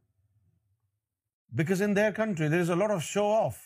[1.62, 3.58] Because in their country, there is a lot of show-off,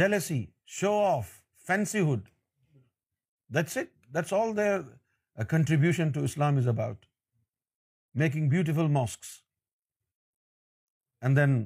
[0.00, 0.40] jealousy,
[0.80, 1.34] show-off,
[1.70, 2.24] fancyhood.
[3.48, 3.92] That's it.
[4.10, 7.06] That's all their uh, contribution to Islam is about.
[8.22, 9.34] Making beautiful mosques
[11.22, 11.60] and then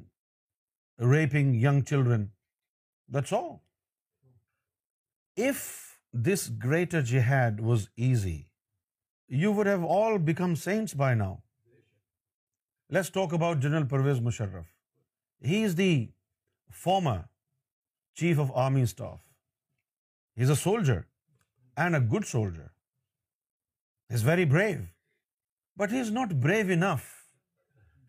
[0.98, 2.32] raping young children.
[3.08, 3.62] That's all.
[5.36, 8.50] If this greater jihad was easy,
[9.28, 11.42] you would have all become saints by now.
[12.90, 14.66] Let's talk about General Parvez Musharraf.
[15.40, 16.10] He is the
[16.70, 17.28] former
[18.14, 19.20] Chief of Army Staff.
[20.36, 21.06] He's a soldier,
[21.76, 22.72] and a good soldier.
[24.08, 24.92] He's very brave,
[25.76, 27.26] but he's not brave enough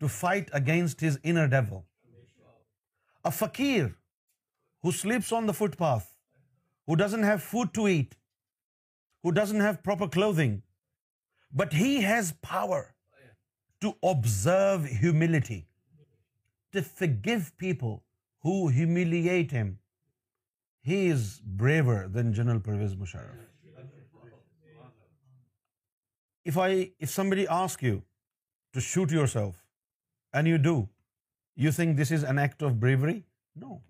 [0.00, 1.84] to fight against his inner devil
[3.30, 3.86] a fakir
[4.86, 6.10] who sleeps on the footpath,
[6.86, 8.14] who doesn't have food to eat,
[9.22, 10.54] who doesn't have proper clothing,
[11.62, 12.82] but he has power
[13.84, 15.58] to observe humility,
[16.72, 17.98] to forgive people
[18.46, 19.74] who humiliate him.
[20.88, 21.28] He is
[21.66, 23.44] braver than General Pervez Musharraf.
[26.50, 27.96] If somebody asks you
[28.76, 29.64] to shoot yourself,
[30.32, 30.82] and you do,
[31.64, 33.16] you think this is an act of bravery?
[33.64, 33.80] No.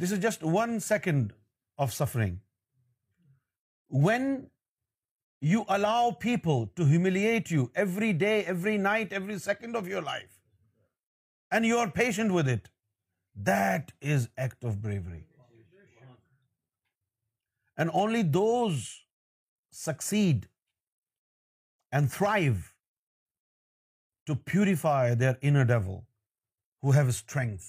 [0.00, 1.34] This is just 1 second
[1.84, 2.34] of suffering.
[4.06, 4.26] When
[5.50, 10.34] you allow people to humiliate you every day, every night, every second of your life,
[11.50, 12.68] and you are patient with it,
[13.50, 15.24] that is an act of bravery.
[17.82, 18.86] And only those
[19.80, 20.48] succeed
[21.98, 22.62] and thrive
[24.30, 25.96] to purify their inner devil
[26.82, 27.68] who have strength.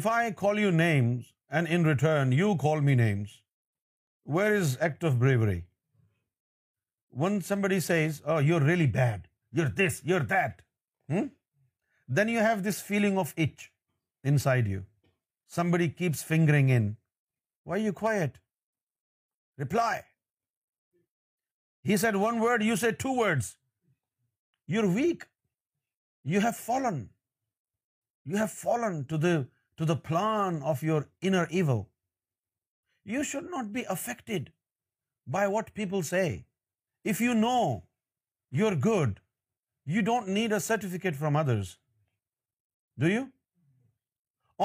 [0.00, 3.40] If I call you names and in return you call me names,
[4.36, 5.64] where is act of bravery?
[7.24, 10.62] When somebody says, oh, you're really bad, you're this, you're that,
[11.12, 11.30] hmm?
[12.16, 13.70] then you have this feeling of itch
[14.32, 14.84] inside you.
[15.46, 16.90] Somebody keeps fingering in.
[17.64, 18.40] Why are you quiet?
[19.64, 20.04] Reply.
[21.88, 23.56] He said one word, you say two words.
[24.66, 25.28] You're weak.
[26.34, 27.04] You have fallen.
[28.30, 30.98] You have fallen to the plan of your
[31.30, 31.82] inner evil.
[33.14, 34.48] You should not be affected
[35.36, 36.26] by what people say.
[37.12, 37.60] If you know
[38.60, 39.20] you're good,
[39.96, 41.72] you don't need a certificate from others.
[43.04, 43.22] Do you?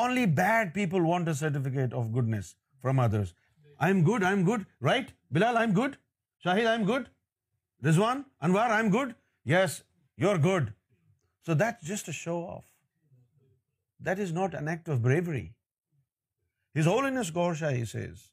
[0.05, 3.35] Only bad people want a certificate of goodness from others.
[3.87, 5.13] I'm good, right?
[5.29, 5.97] Bilal, I'm good.
[6.45, 7.09] Shahid, I'm good.
[7.83, 9.15] Rizwan, Anwar, I'm good.
[9.53, 9.83] Yes,
[10.17, 10.73] you're good.
[11.45, 12.59] So that's just a show off.
[14.07, 15.47] That is not an act of bravery.
[16.77, 18.27] His Holiness Gorshahi says,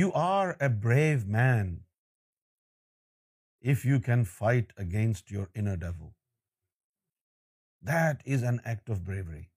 [0.00, 1.72] you are a brave man
[3.60, 6.12] if you can fight against your inner devil.
[7.90, 9.48] That is an act of bravery.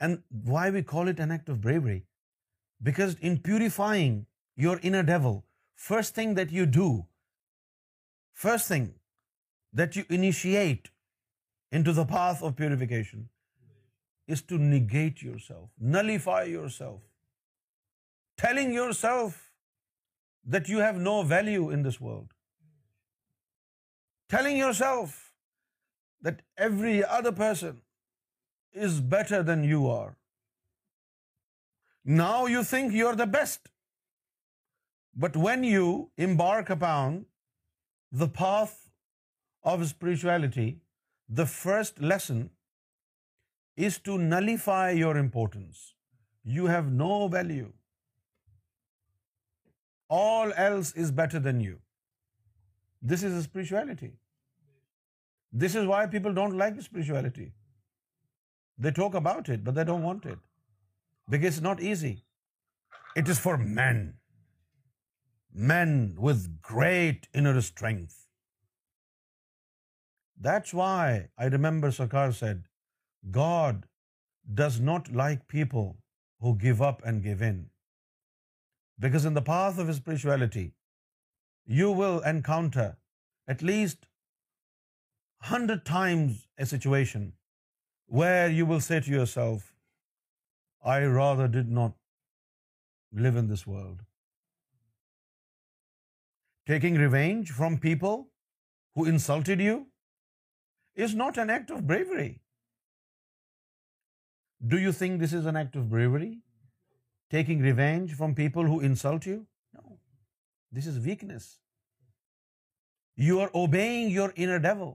[0.00, 2.02] And why we call it an act of bravery?
[2.90, 4.18] Because in purifying
[4.56, 5.44] your inner devil,
[5.88, 6.88] first thing that you do,
[8.32, 8.92] first thing
[9.72, 10.86] that you initiate
[11.70, 13.28] into the path of purification
[14.36, 16.98] is to negate yourself, nullify yourself,
[18.44, 19.38] telling yourself
[20.56, 22.34] that you have no value in this world,
[24.36, 25.16] telling yourself
[26.28, 27.80] that every other person
[28.88, 30.14] is better than you are.
[32.22, 33.72] Now you think you're the best.
[35.24, 35.86] But when you
[36.28, 37.16] embark upon
[38.24, 38.76] the path
[39.62, 40.68] of spirituality,
[41.28, 42.44] the first lesson
[43.88, 45.82] is to nullify your importance.
[46.44, 47.72] You have no value.
[50.08, 51.78] All else is better than you.
[53.02, 54.12] This is spirituality.
[55.52, 57.52] This is why people don't like spirituality.
[58.78, 60.38] They talk about it, but they don't want it.
[61.28, 62.24] Because it's not easy.
[63.14, 64.14] It is for men.
[65.52, 68.16] Men with great inner strength.
[70.46, 72.58] That's why I remember Sarkar said,
[73.30, 73.86] God
[74.60, 75.88] does not like people
[76.40, 77.70] who give up and give in.
[78.98, 80.66] Because in the path of spirituality,
[81.78, 82.86] you will encounter
[83.48, 84.08] at least
[85.54, 87.32] 100 times a situation
[88.06, 89.74] where you will say to yourself,
[90.96, 91.94] I rather did not
[93.12, 94.00] live in this world.
[96.66, 98.26] Taking revenge from people
[98.94, 99.78] who insulted you,
[101.06, 102.30] is not an act of bravery.
[104.72, 106.30] Do you think this is an act of bravery?
[107.34, 109.38] Taking revenge from people who insult you?
[109.80, 109.98] No.
[110.78, 111.48] This is weakness.
[113.26, 114.90] You are obeying your inner devil.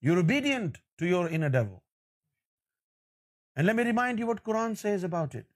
[0.00, 1.84] You're obedient to your inner devil.
[3.54, 5.48] And let me remind you what Quran says about it.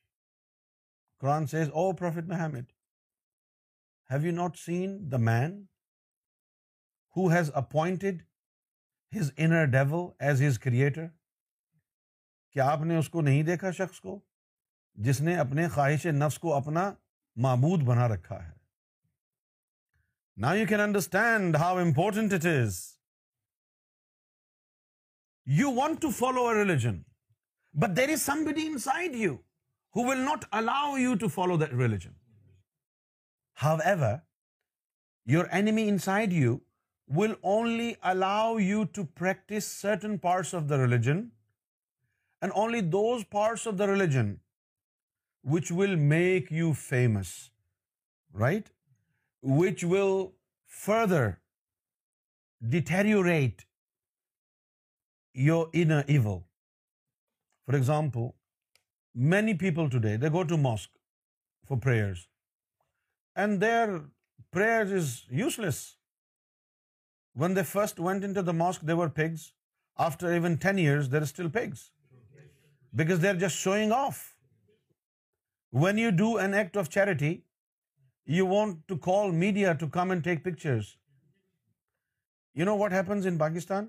[1.25, 2.72] Quran says, O Prophet Muhammad,
[4.14, 5.61] have you not seen the man
[7.16, 8.20] who has appointed
[9.16, 11.07] his his inner devil as creator
[12.53, 14.18] کیا آپ نے اس کو نہیں دیکھا شخص کو
[15.07, 16.90] جس نے اپنے خواہش نفس کو اپنا
[17.46, 18.53] معبود بنا رکھا ہے
[20.44, 22.79] نا you can understand how important it is
[25.59, 27.01] you want to follow a religion
[27.83, 29.35] but there is somebody inside you
[29.96, 32.12] who will not allow you to follow religion
[33.85, 34.16] however
[35.33, 36.57] your enemy inside you
[37.09, 41.31] will only allow you to practice certain parts of the religion,
[42.40, 44.38] and only those parts of the religion
[45.42, 47.51] which will make you famous,
[48.33, 48.70] right?
[49.42, 50.33] Which will
[50.66, 51.38] further
[52.77, 53.66] deteriorate
[55.35, 56.44] your inner evil.
[57.66, 58.35] For example,
[59.14, 60.96] many people today, they go to mosque
[61.66, 62.29] for prayers,
[63.35, 64.03] and their
[64.51, 65.90] prayers is useless.
[67.35, 69.46] When they first went into the mosque, there were pigs.
[69.98, 71.87] After even 10 years, there are still pigs.
[73.03, 74.20] Because they're just showing off.
[75.85, 77.33] When you do an act of charity,
[78.38, 80.90] you want to call media to come and take pictures.
[82.55, 83.88] You know what happens in Pakistan?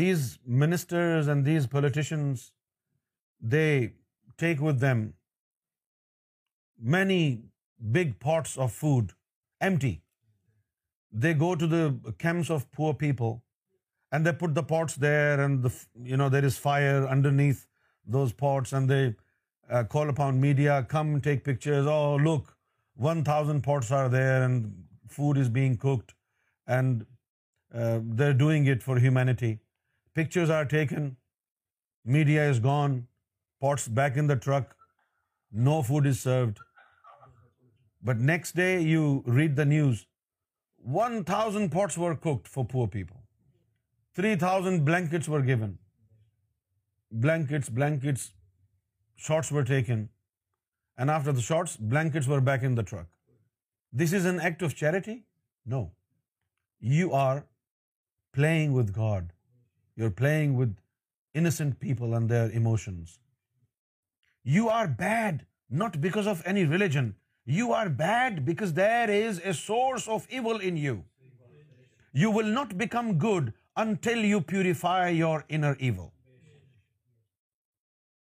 [0.00, 0.26] These
[0.62, 2.46] ministers and these politicians,
[3.56, 3.92] they
[4.44, 5.02] take with them
[6.96, 7.20] many
[7.98, 9.14] big pots of food,
[9.72, 9.92] empty.
[11.14, 11.82] They go to the
[12.18, 13.42] camps of poor people
[14.10, 15.64] and they put the pots there, and
[16.34, 17.66] there is fire underneath
[18.06, 19.14] those pots, and they
[19.68, 21.88] uh, call upon media, come take pictures.
[21.94, 22.56] Oh, look,
[22.94, 24.72] 1,000 pots are there and
[25.08, 26.14] food is being cooked,
[26.68, 27.04] and
[27.74, 29.58] uh, they're doing it for humanity.
[30.14, 31.16] Pictures are taken,
[32.04, 33.08] media is gone,
[33.60, 34.76] pots back in the truck,
[35.50, 36.58] no food is served.
[38.00, 40.02] But next day you read the news
[40.84, 43.20] 1,000 pots were cooked for poor people.
[44.16, 45.78] 3,000 blankets were given.
[47.10, 48.32] Blankets,
[49.16, 50.10] shots were taken.
[50.98, 53.06] And after the shots, blankets were back in the truck.
[53.92, 55.24] This is an act of charity?
[55.64, 55.92] No.
[56.80, 57.46] You are
[58.34, 59.32] playing with God.
[59.96, 60.76] You're playing with
[61.32, 63.18] innocent people and their emotions.
[64.44, 67.12] You are bad, not because of any religion,
[67.52, 71.04] you are bad because there is a source of evil in you.
[72.12, 76.12] You will not become good until you purify your inner evil.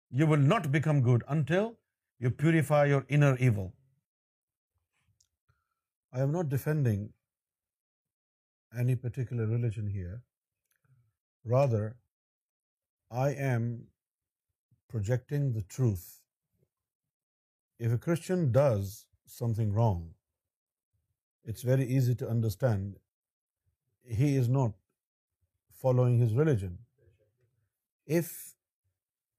[0.09, 1.73] You will not become good until
[2.19, 3.73] you purify your inner evil.
[6.11, 7.09] I am not defending
[8.77, 10.21] any particular religion here.
[11.45, 11.97] Rather,
[13.11, 13.85] I am
[14.87, 16.09] projecting the truth
[17.79, 18.91] if a Christian does
[19.37, 20.01] something wrong,
[21.43, 22.97] it's very easy to understand
[24.21, 24.75] he is not
[25.83, 26.77] following his religion.
[28.05, 28.31] If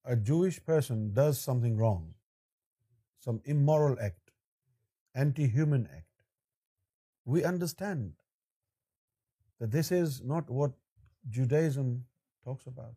[0.05, 2.03] a Jewish person does something wrong,
[3.27, 4.33] some immoral act,
[5.15, 6.11] anti-human act,
[7.25, 8.13] we understand
[9.61, 10.73] that this is not what
[11.31, 11.95] Judaism
[12.45, 12.97] talks about.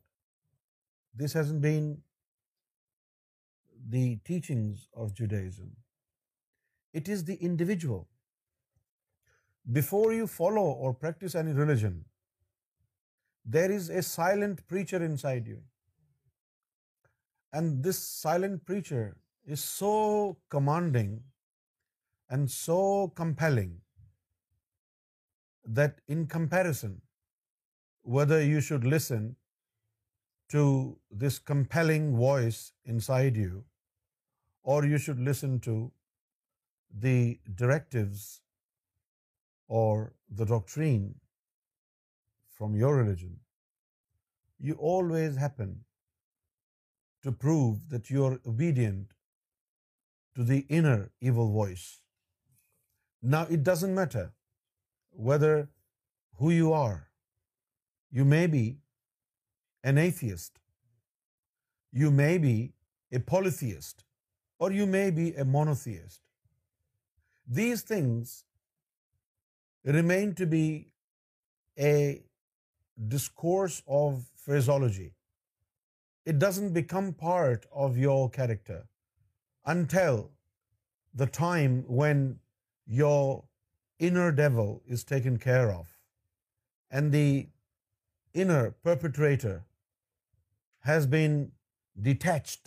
[1.14, 1.96] This hasn't been
[3.96, 5.72] the teachings of Judaism.
[7.02, 8.04] It is the individual.
[9.78, 11.98] Before you follow or practice any religion,
[13.58, 15.62] there is a silent preacher inside you.
[17.54, 19.04] And this silent preacher
[19.56, 19.96] is so
[20.56, 21.12] commanding
[22.30, 22.80] and so
[23.22, 23.76] compelling
[25.80, 27.00] that in comparison,
[28.18, 29.32] whether you should listen
[30.50, 30.66] to
[31.24, 32.62] this compelling voice
[32.98, 33.64] inside you
[34.74, 35.74] or you should listen to
[37.06, 37.18] the
[37.60, 38.24] directives
[39.82, 39.92] or
[40.40, 41.04] the doctrine
[42.58, 43.36] from your religion,
[44.70, 45.76] you always happen
[47.28, 49.16] to prove that you are obedient
[50.36, 51.00] to the inner
[51.32, 51.86] evil voice.
[53.36, 54.26] Now, it doesn't matter
[55.30, 55.54] whether
[56.42, 57.00] who you are.
[58.20, 58.66] You may be
[59.84, 60.60] an atheist.
[62.04, 62.58] You may be
[63.22, 63.96] a polytheist
[64.60, 66.22] or you may be a monotheist.
[67.58, 68.38] These things
[69.98, 70.64] remain to be
[71.90, 72.24] a
[73.16, 75.08] discourse of phraseology.
[76.34, 78.80] It doesn't become part of your character
[79.74, 80.24] until
[81.24, 82.24] the time when
[83.02, 83.22] your
[84.08, 85.94] inner devil is taken care of
[86.92, 87.48] and the
[88.34, 89.56] inner perpetrator
[90.92, 91.40] has been
[92.10, 92.66] detached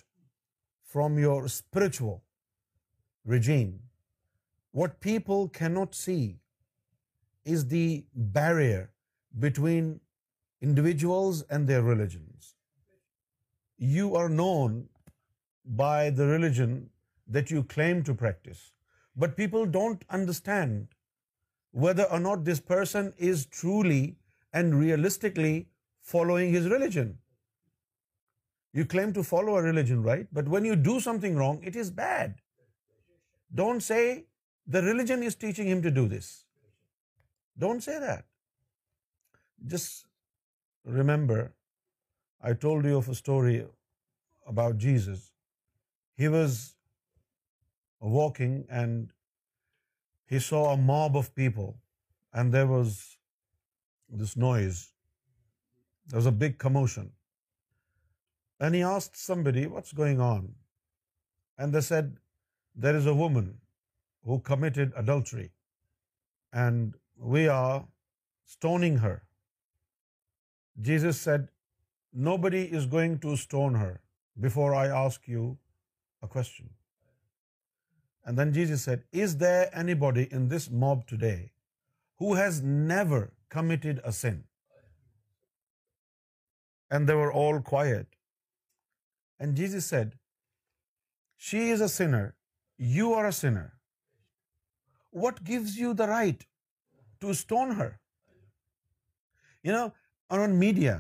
[0.95, 2.17] from your spiritual
[3.37, 3.73] regime.
[4.83, 6.23] What people cannot see
[7.57, 7.87] is the
[8.39, 8.81] barrier
[9.47, 9.89] between
[10.69, 12.55] individuals and their religions.
[13.97, 14.79] You are known
[15.81, 16.77] by the religion
[17.35, 18.63] that you claim to practice,
[19.25, 20.97] but people don't understand
[21.85, 24.03] whether or not this person is truly
[24.53, 25.57] and realistically
[26.15, 27.09] following his religion.
[28.79, 30.27] You claim to follow a religion, right?
[30.39, 32.37] But when you do something wrong, it is bad.
[33.61, 34.03] Don't say,
[34.75, 36.29] the religion is teaching him to do this.
[37.67, 38.27] Don't say that.
[39.75, 40.07] Just
[41.01, 41.41] remember,
[42.41, 43.65] I told you of a story
[44.55, 45.27] about Jesus.
[46.15, 46.59] He was
[47.99, 49.13] walking and
[50.27, 51.73] he saw a mob of people,
[52.33, 52.99] and there was
[54.25, 54.85] this noise.
[56.07, 57.09] There was a big commotion.
[58.67, 60.49] And he asked somebody, what's going on?
[61.57, 62.13] And they said,
[62.75, 63.49] there is a woman
[64.31, 65.51] who committed adultery
[66.65, 66.99] and
[67.37, 67.79] we are
[68.57, 69.23] stoning her.
[70.91, 71.49] Jesus said,
[72.13, 73.95] nobody is going to stone her
[74.49, 75.47] before I ask you
[76.23, 76.71] a question.
[78.25, 81.53] And then Jesus said, is there anybody in this mob today
[82.19, 84.45] who has never committed a sin?
[86.91, 88.09] And they were all quiet.
[89.45, 90.17] And Jesus said,
[91.49, 92.25] she is a sinner.
[92.97, 93.69] You are a sinner.
[95.23, 96.45] What gives you the right
[97.25, 97.89] to stone her?
[99.69, 99.95] You know,
[100.37, 100.95] on media,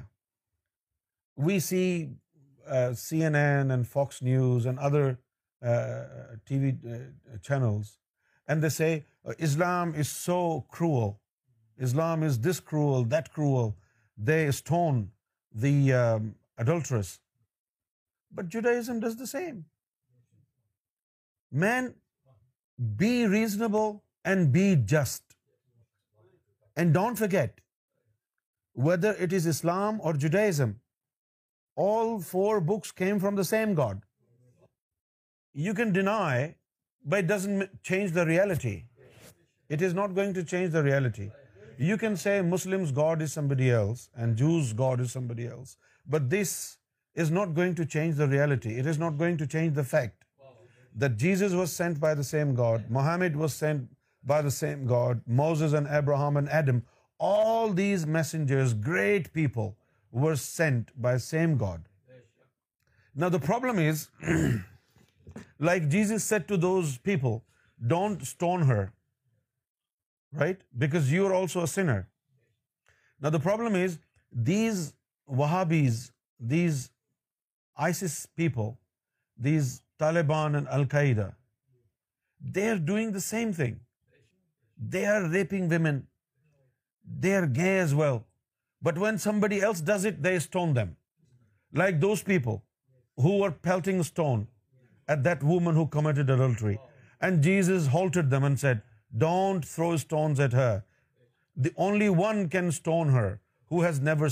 [1.36, 5.68] we see uh, CNN and Fox News and other uh,
[6.50, 6.98] TV uh,
[7.48, 7.94] channels,
[8.46, 8.92] and they say,
[9.50, 10.42] Islam is so
[10.78, 11.16] cruel.
[11.90, 13.74] Islam is this cruel, that cruel.
[14.16, 15.08] They stone
[15.66, 17.18] the um, adulteress.
[18.38, 19.62] But Judaism does the same.
[21.62, 21.94] Man,
[23.02, 23.96] be reasonable
[24.32, 25.24] and be just.
[26.76, 27.58] And don't forget,
[28.90, 30.76] whether it is Islam or Judaism,
[31.86, 34.06] all four books came from the same God.
[35.66, 36.54] You can deny,
[37.04, 38.74] but it doesn't change the reality.
[39.68, 41.30] It is not going to change the reality.
[41.90, 45.76] You can say Muslims' God is somebody else and Jews' God is somebody else.
[46.06, 46.60] But this
[47.14, 48.76] is not going to change the reality.
[48.82, 50.24] It is not going to change the fact
[50.94, 53.90] that Jesus was sent by the same God, Muhammad was sent
[54.22, 56.82] by the same God, Moses and Abraham and Adam,
[57.18, 59.76] all these messengers, great people,
[60.10, 61.88] were sent by the same God.
[63.14, 64.08] Now the problem is,
[65.70, 67.44] like Jesus said to those people,
[67.94, 68.92] don't stone her,
[70.32, 70.60] right?
[70.76, 72.08] Because you are also a sinner.
[73.20, 73.98] Now the problem is,
[74.32, 74.92] these
[75.26, 76.88] Wahhabis, these
[82.54, 83.74] they doing the same thing
[84.92, 85.98] they are raping women
[87.22, 88.18] they are as well
[88.84, 89.16] but when
[89.66, 90.92] it they stone them
[91.78, 92.22] like those
[95.06, 96.74] adultery
[97.22, 97.88] and jeez is
[102.18, 103.10] one can stone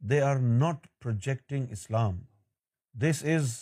[0.00, 2.24] they are not projecting Islam.
[3.06, 3.52] This is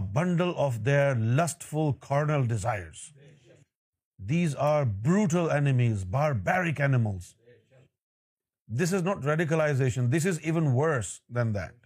[0.00, 1.08] a bundle of their
[1.40, 3.02] lustful carnal desires.
[4.30, 7.28] These are brutal enemies, barbaric animals.
[8.80, 10.08] This is not radicalization.
[10.16, 11.76] This is even worse than that.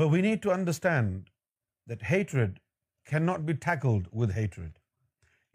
[0.00, 1.30] But we need to understand
[1.92, 2.60] that hatred
[3.10, 4.72] cannot be tackled with hatred.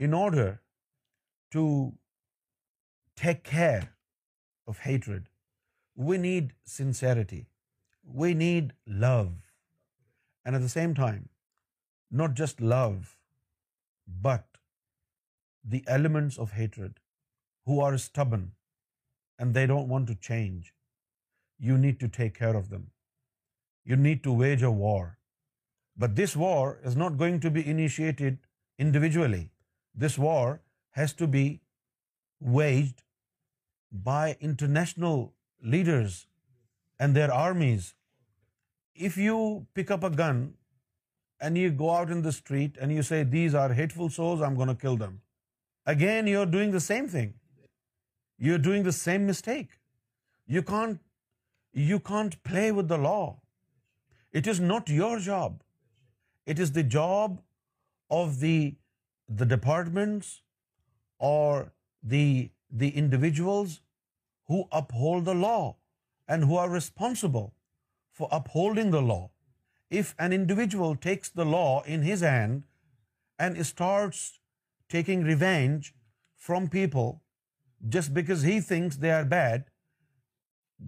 [0.05, 0.47] In order
[1.57, 1.65] to
[3.23, 3.85] take care
[4.73, 5.29] of hatred,
[6.11, 7.43] we need sincerity.
[8.23, 8.73] We need
[9.09, 9.35] love.
[10.47, 11.23] And at the same time,
[12.19, 12.99] not just love,
[14.27, 14.59] but
[15.73, 16.93] the elements of hatred,
[17.65, 18.45] who are stubborn
[19.37, 20.69] and they don't want to change.
[21.67, 22.85] You need to take care of them.
[23.89, 25.17] You need to wage a war.
[26.05, 28.39] But this war is not going to be initiated
[28.87, 29.43] individually.
[30.05, 30.61] This war
[31.01, 31.43] has to be
[32.39, 33.03] waged
[34.07, 35.21] by international
[35.67, 36.25] leaders
[36.99, 37.93] and their armies
[39.09, 39.41] if you
[39.79, 40.39] pick up a gun
[41.47, 44.55] and you go out in the street and you say, these are hateful souls, I'm
[44.61, 45.19] going to kill them.
[45.85, 47.33] Again, you're doing the same thing.
[48.45, 49.69] You're doing the same mistake.
[51.83, 53.37] You can't play with the law.
[54.31, 55.61] It is not your job.
[56.45, 57.39] It is the job
[58.17, 60.41] of the departments
[61.29, 63.81] or the individuals
[64.51, 65.75] who uphold the law
[66.29, 67.45] and who are responsible
[68.17, 69.23] for upholding the law.
[70.01, 72.63] If an individual takes the law in his hand
[73.45, 74.25] and starts
[74.93, 75.93] taking revenge
[76.49, 77.11] from people
[77.95, 79.65] just because he thinks they are bad,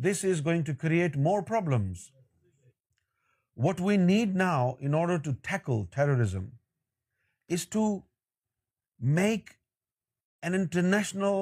[0.07, 2.07] this is going to create more problems.
[3.69, 6.51] What we need now in order to tackle terrorism
[7.57, 7.85] is to
[9.21, 9.55] make
[10.49, 11.39] an international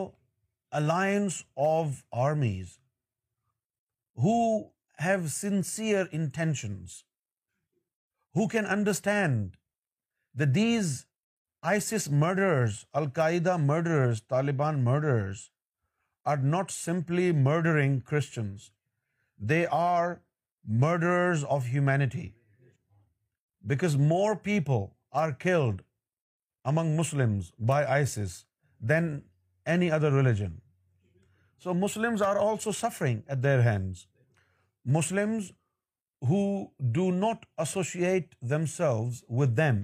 [0.75, 2.79] alliance of armies
[4.25, 4.35] who
[5.05, 7.03] have sincere intentions,
[8.33, 9.57] who can understand
[10.33, 11.05] that these
[11.73, 15.49] ISIS murderers, Al-Qaeda murderers, Taliban murderers
[16.25, 18.71] are not simply murdering Christians.
[19.39, 20.21] They are
[20.65, 22.33] murderers of humanity.
[23.65, 25.81] Because more people are killed
[26.65, 28.45] among Muslims by ISIS
[28.79, 29.23] than
[29.65, 30.61] any other religion.
[31.57, 34.05] So Muslims are also suffering at their hands.
[34.95, 35.51] Muslims
[36.29, 36.41] who
[36.99, 39.79] do not associate themselves with them,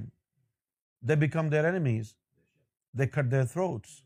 [1.02, 2.16] they become their enemies.
[2.94, 4.04] They cut their throats.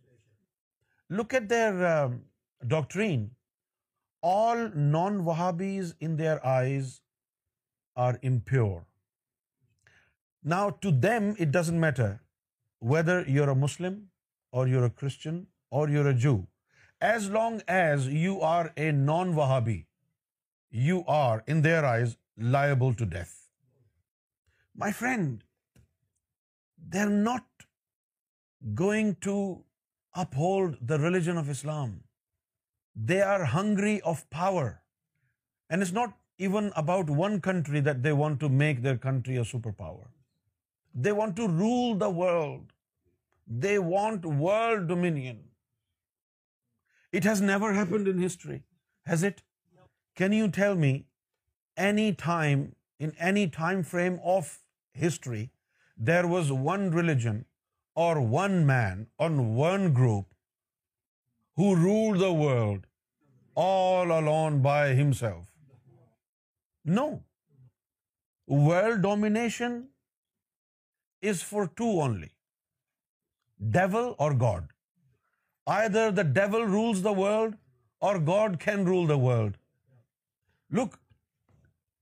[1.09, 2.21] Look at their um,
[2.75, 3.31] doctrine.
[4.21, 7.01] All non-Wahhabis in their eyes
[7.95, 8.85] are impure.
[10.43, 12.21] Now, to them, it doesn't matter
[12.79, 14.09] whether you're a Muslim
[14.51, 16.47] or you're a Christian or you're a Jew.
[17.01, 19.75] As long as you are a non-Wahhabi,
[20.69, 23.33] you are, in their eyes, liable to death.
[24.75, 25.43] My friend,
[26.77, 27.45] they're not
[28.73, 29.63] going to
[30.13, 32.03] uphold the religion of Islam.
[32.95, 34.83] They are hungry of power.
[35.69, 39.43] And it's not even about one country that they want to make their country a
[39.43, 40.07] superpower.
[40.93, 42.73] They want to rule the world.
[43.47, 45.43] They want world dominion.
[47.11, 48.63] It has never happened in history,
[49.05, 49.35] has it?
[50.21, 50.91] Can you tell me
[51.87, 52.61] any time,
[53.07, 54.53] in any time frame of
[55.01, 55.41] history,
[56.09, 57.43] there was one religion
[58.03, 62.87] or one man on one group who ruled the world
[63.65, 65.45] all alone by himself?
[66.99, 67.05] No.
[68.55, 69.77] World domination
[71.21, 72.31] is for two only,
[73.77, 74.73] devil or God.
[75.77, 77.55] Either the devil rules the world
[77.99, 79.55] or God can rule the world.
[80.69, 80.99] Look,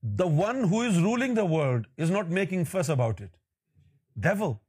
[0.02, 3.32] the one who is ruling the world is not making fuss about it.
[4.20, 4.62] Devil.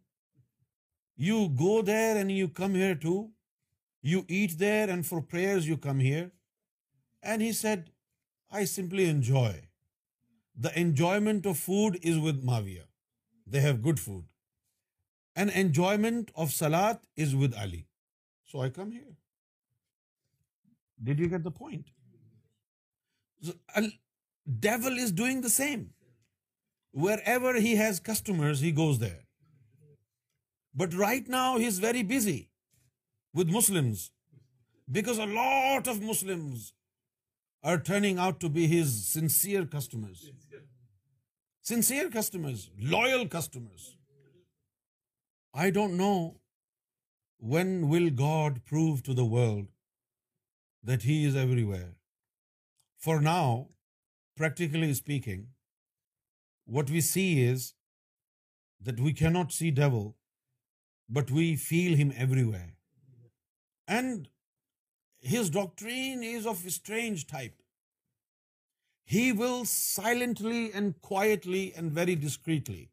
[1.26, 3.20] You go there and you come here too.
[4.00, 6.30] You eat there and for prayers you come here.
[7.22, 7.90] And he said,
[8.60, 9.50] I simply enjoy.
[10.64, 12.84] The enjoyment of food is with Muawiyah.
[13.46, 14.24] They have good food.
[15.34, 17.86] And enjoyment of Salat is with Ali.
[18.44, 19.14] So I come here.
[21.10, 21.86] Did you get the point?
[23.42, 23.52] So,
[24.66, 25.88] devil is doing the same.
[26.92, 29.20] Wherever he has customers, he goes there.
[30.74, 32.50] But right now, he's very busy
[33.34, 34.10] with Muslims
[34.98, 36.70] because a lot of Muslims
[37.62, 40.28] are turning out to be his sincere customers.
[41.72, 43.90] Sincere customers, loyal customers.
[45.54, 46.40] I don't know
[47.52, 49.68] when will God prove to the world
[50.90, 51.92] that He is everywhere.
[53.06, 53.68] For now,
[54.36, 55.46] practically speaking,
[56.64, 57.66] what we see is
[58.90, 60.06] that we cannot see devil,
[61.08, 62.70] but we feel him everywhere.
[63.86, 64.20] And
[65.22, 67.58] his doctrine is of a strange type.
[69.04, 72.90] He will silently and quietly and very discreetly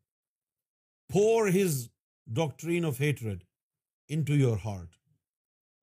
[1.17, 1.89] pour his
[2.39, 3.45] doctrine of hatred
[4.07, 4.99] into your heart.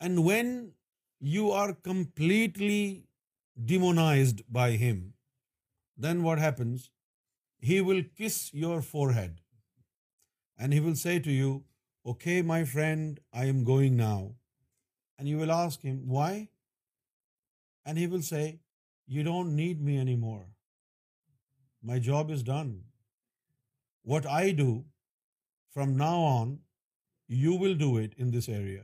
[0.01, 0.72] And when
[1.20, 3.05] you are completely
[3.72, 5.05] demonized by him,
[5.97, 6.90] then what happens?
[7.59, 9.40] He will kiss your forehead
[10.59, 11.64] and he will say to you,
[12.14, 14.34] okay, my friend, I am going now.
[15.18, 16.49] And you will ask him, why?
[17.84, 18.44] And he will say,
[19.07, 20.47] you don't need me anymore.
[21.90, 22.72] My job is done.
[24.03, 24.70] What I do,
[25.74, 26.59] from now on,
[27.28, 28.82] you will do it in this area.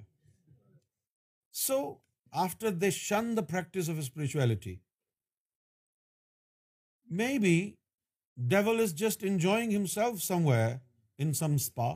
[1.50, 1.80] So,
[2.44, 4.80] after they shun the practice of spirituality,
[7.22, 7.56] maybe
[8.54, 10.80] devil is just enjoying himself somewhere
[11.18, 11.92] in some spa.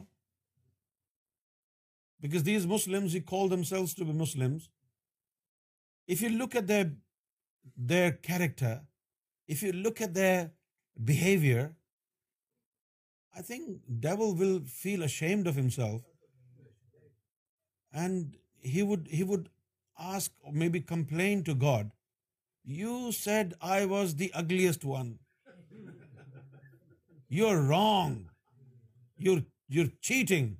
[2.20, 4.68] Because these Muslims, who call themselves to be Muslims,
[6.08, 6.74] if you look at
[7.94, 8.82] their character,
[9.46, 10.52] if you look at their
[11.10, 11.74] behavior,
[13.34, 16.02] I think devil will feel ashamed of himself,
[17.92, 19.50] and he would
[19.98, 21.92] ask or maybe complain to God,
[22.80, 25.12] "You said I was the ugliest one.
[27.40, 28.20] You're wrong.
[29.24, 30.54] You're cheating."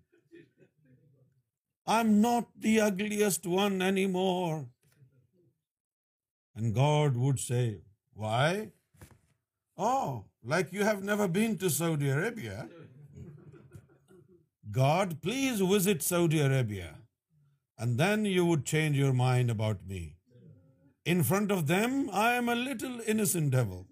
[1.86, 4.70] I'm not the ugliest one anymore.
[6.56, 7.82] And God would say,
[8.12, 8.72] why?
[9.78, 12.68] Oh, like you have never been to Saudi Arabia.
[14.72, 16.94] God, please visit Saudi Arabia.
[17.78, 20.16] And then you would change your mind about me.
[21.04, 23.86] In front of them, I am a little innocent devil.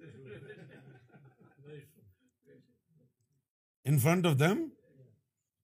[3.85, 4.73] In front of them,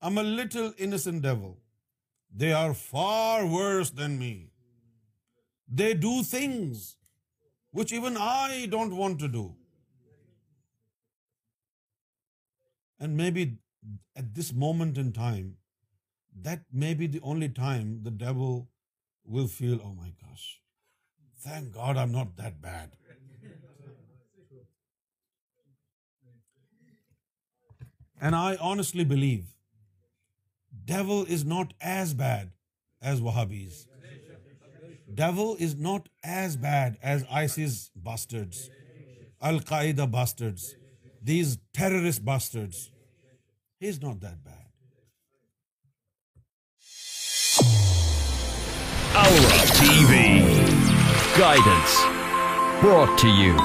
[0.02, 1.48] I'm a little innocent devil.
[2.32, 4.50] They are far worse than me.
[5.68, 6.96] They do things
[7.72, 9.54] which even I don't want to do.
[12.98, 13.58] And maybe
[14.14, 15.56] at this moment in time,
[16.48, 18.68] that may be the only time the devil
[19.24, 20.60] will feel, oh my gosh,
[21.38, 22.92] thank God I'm not that bad.
[28.22, 29.46] And I honestly believe
[30.90, 32.50] devil is not as bad
[33.00, 33.86] as Wahhabis.
[35.22, 38.70] Devil is not as bad as ISIS bastards,
[39.40, 40.74] Al-Qaeda bastards,
[41.22, 42.90] these terrorist bastards.
[43.78, 44.56] He's not that bad.
[49.24, 50.14] Aura TV.
[51.38, 51.98] Guidance
[52.84, 53.60] brought to you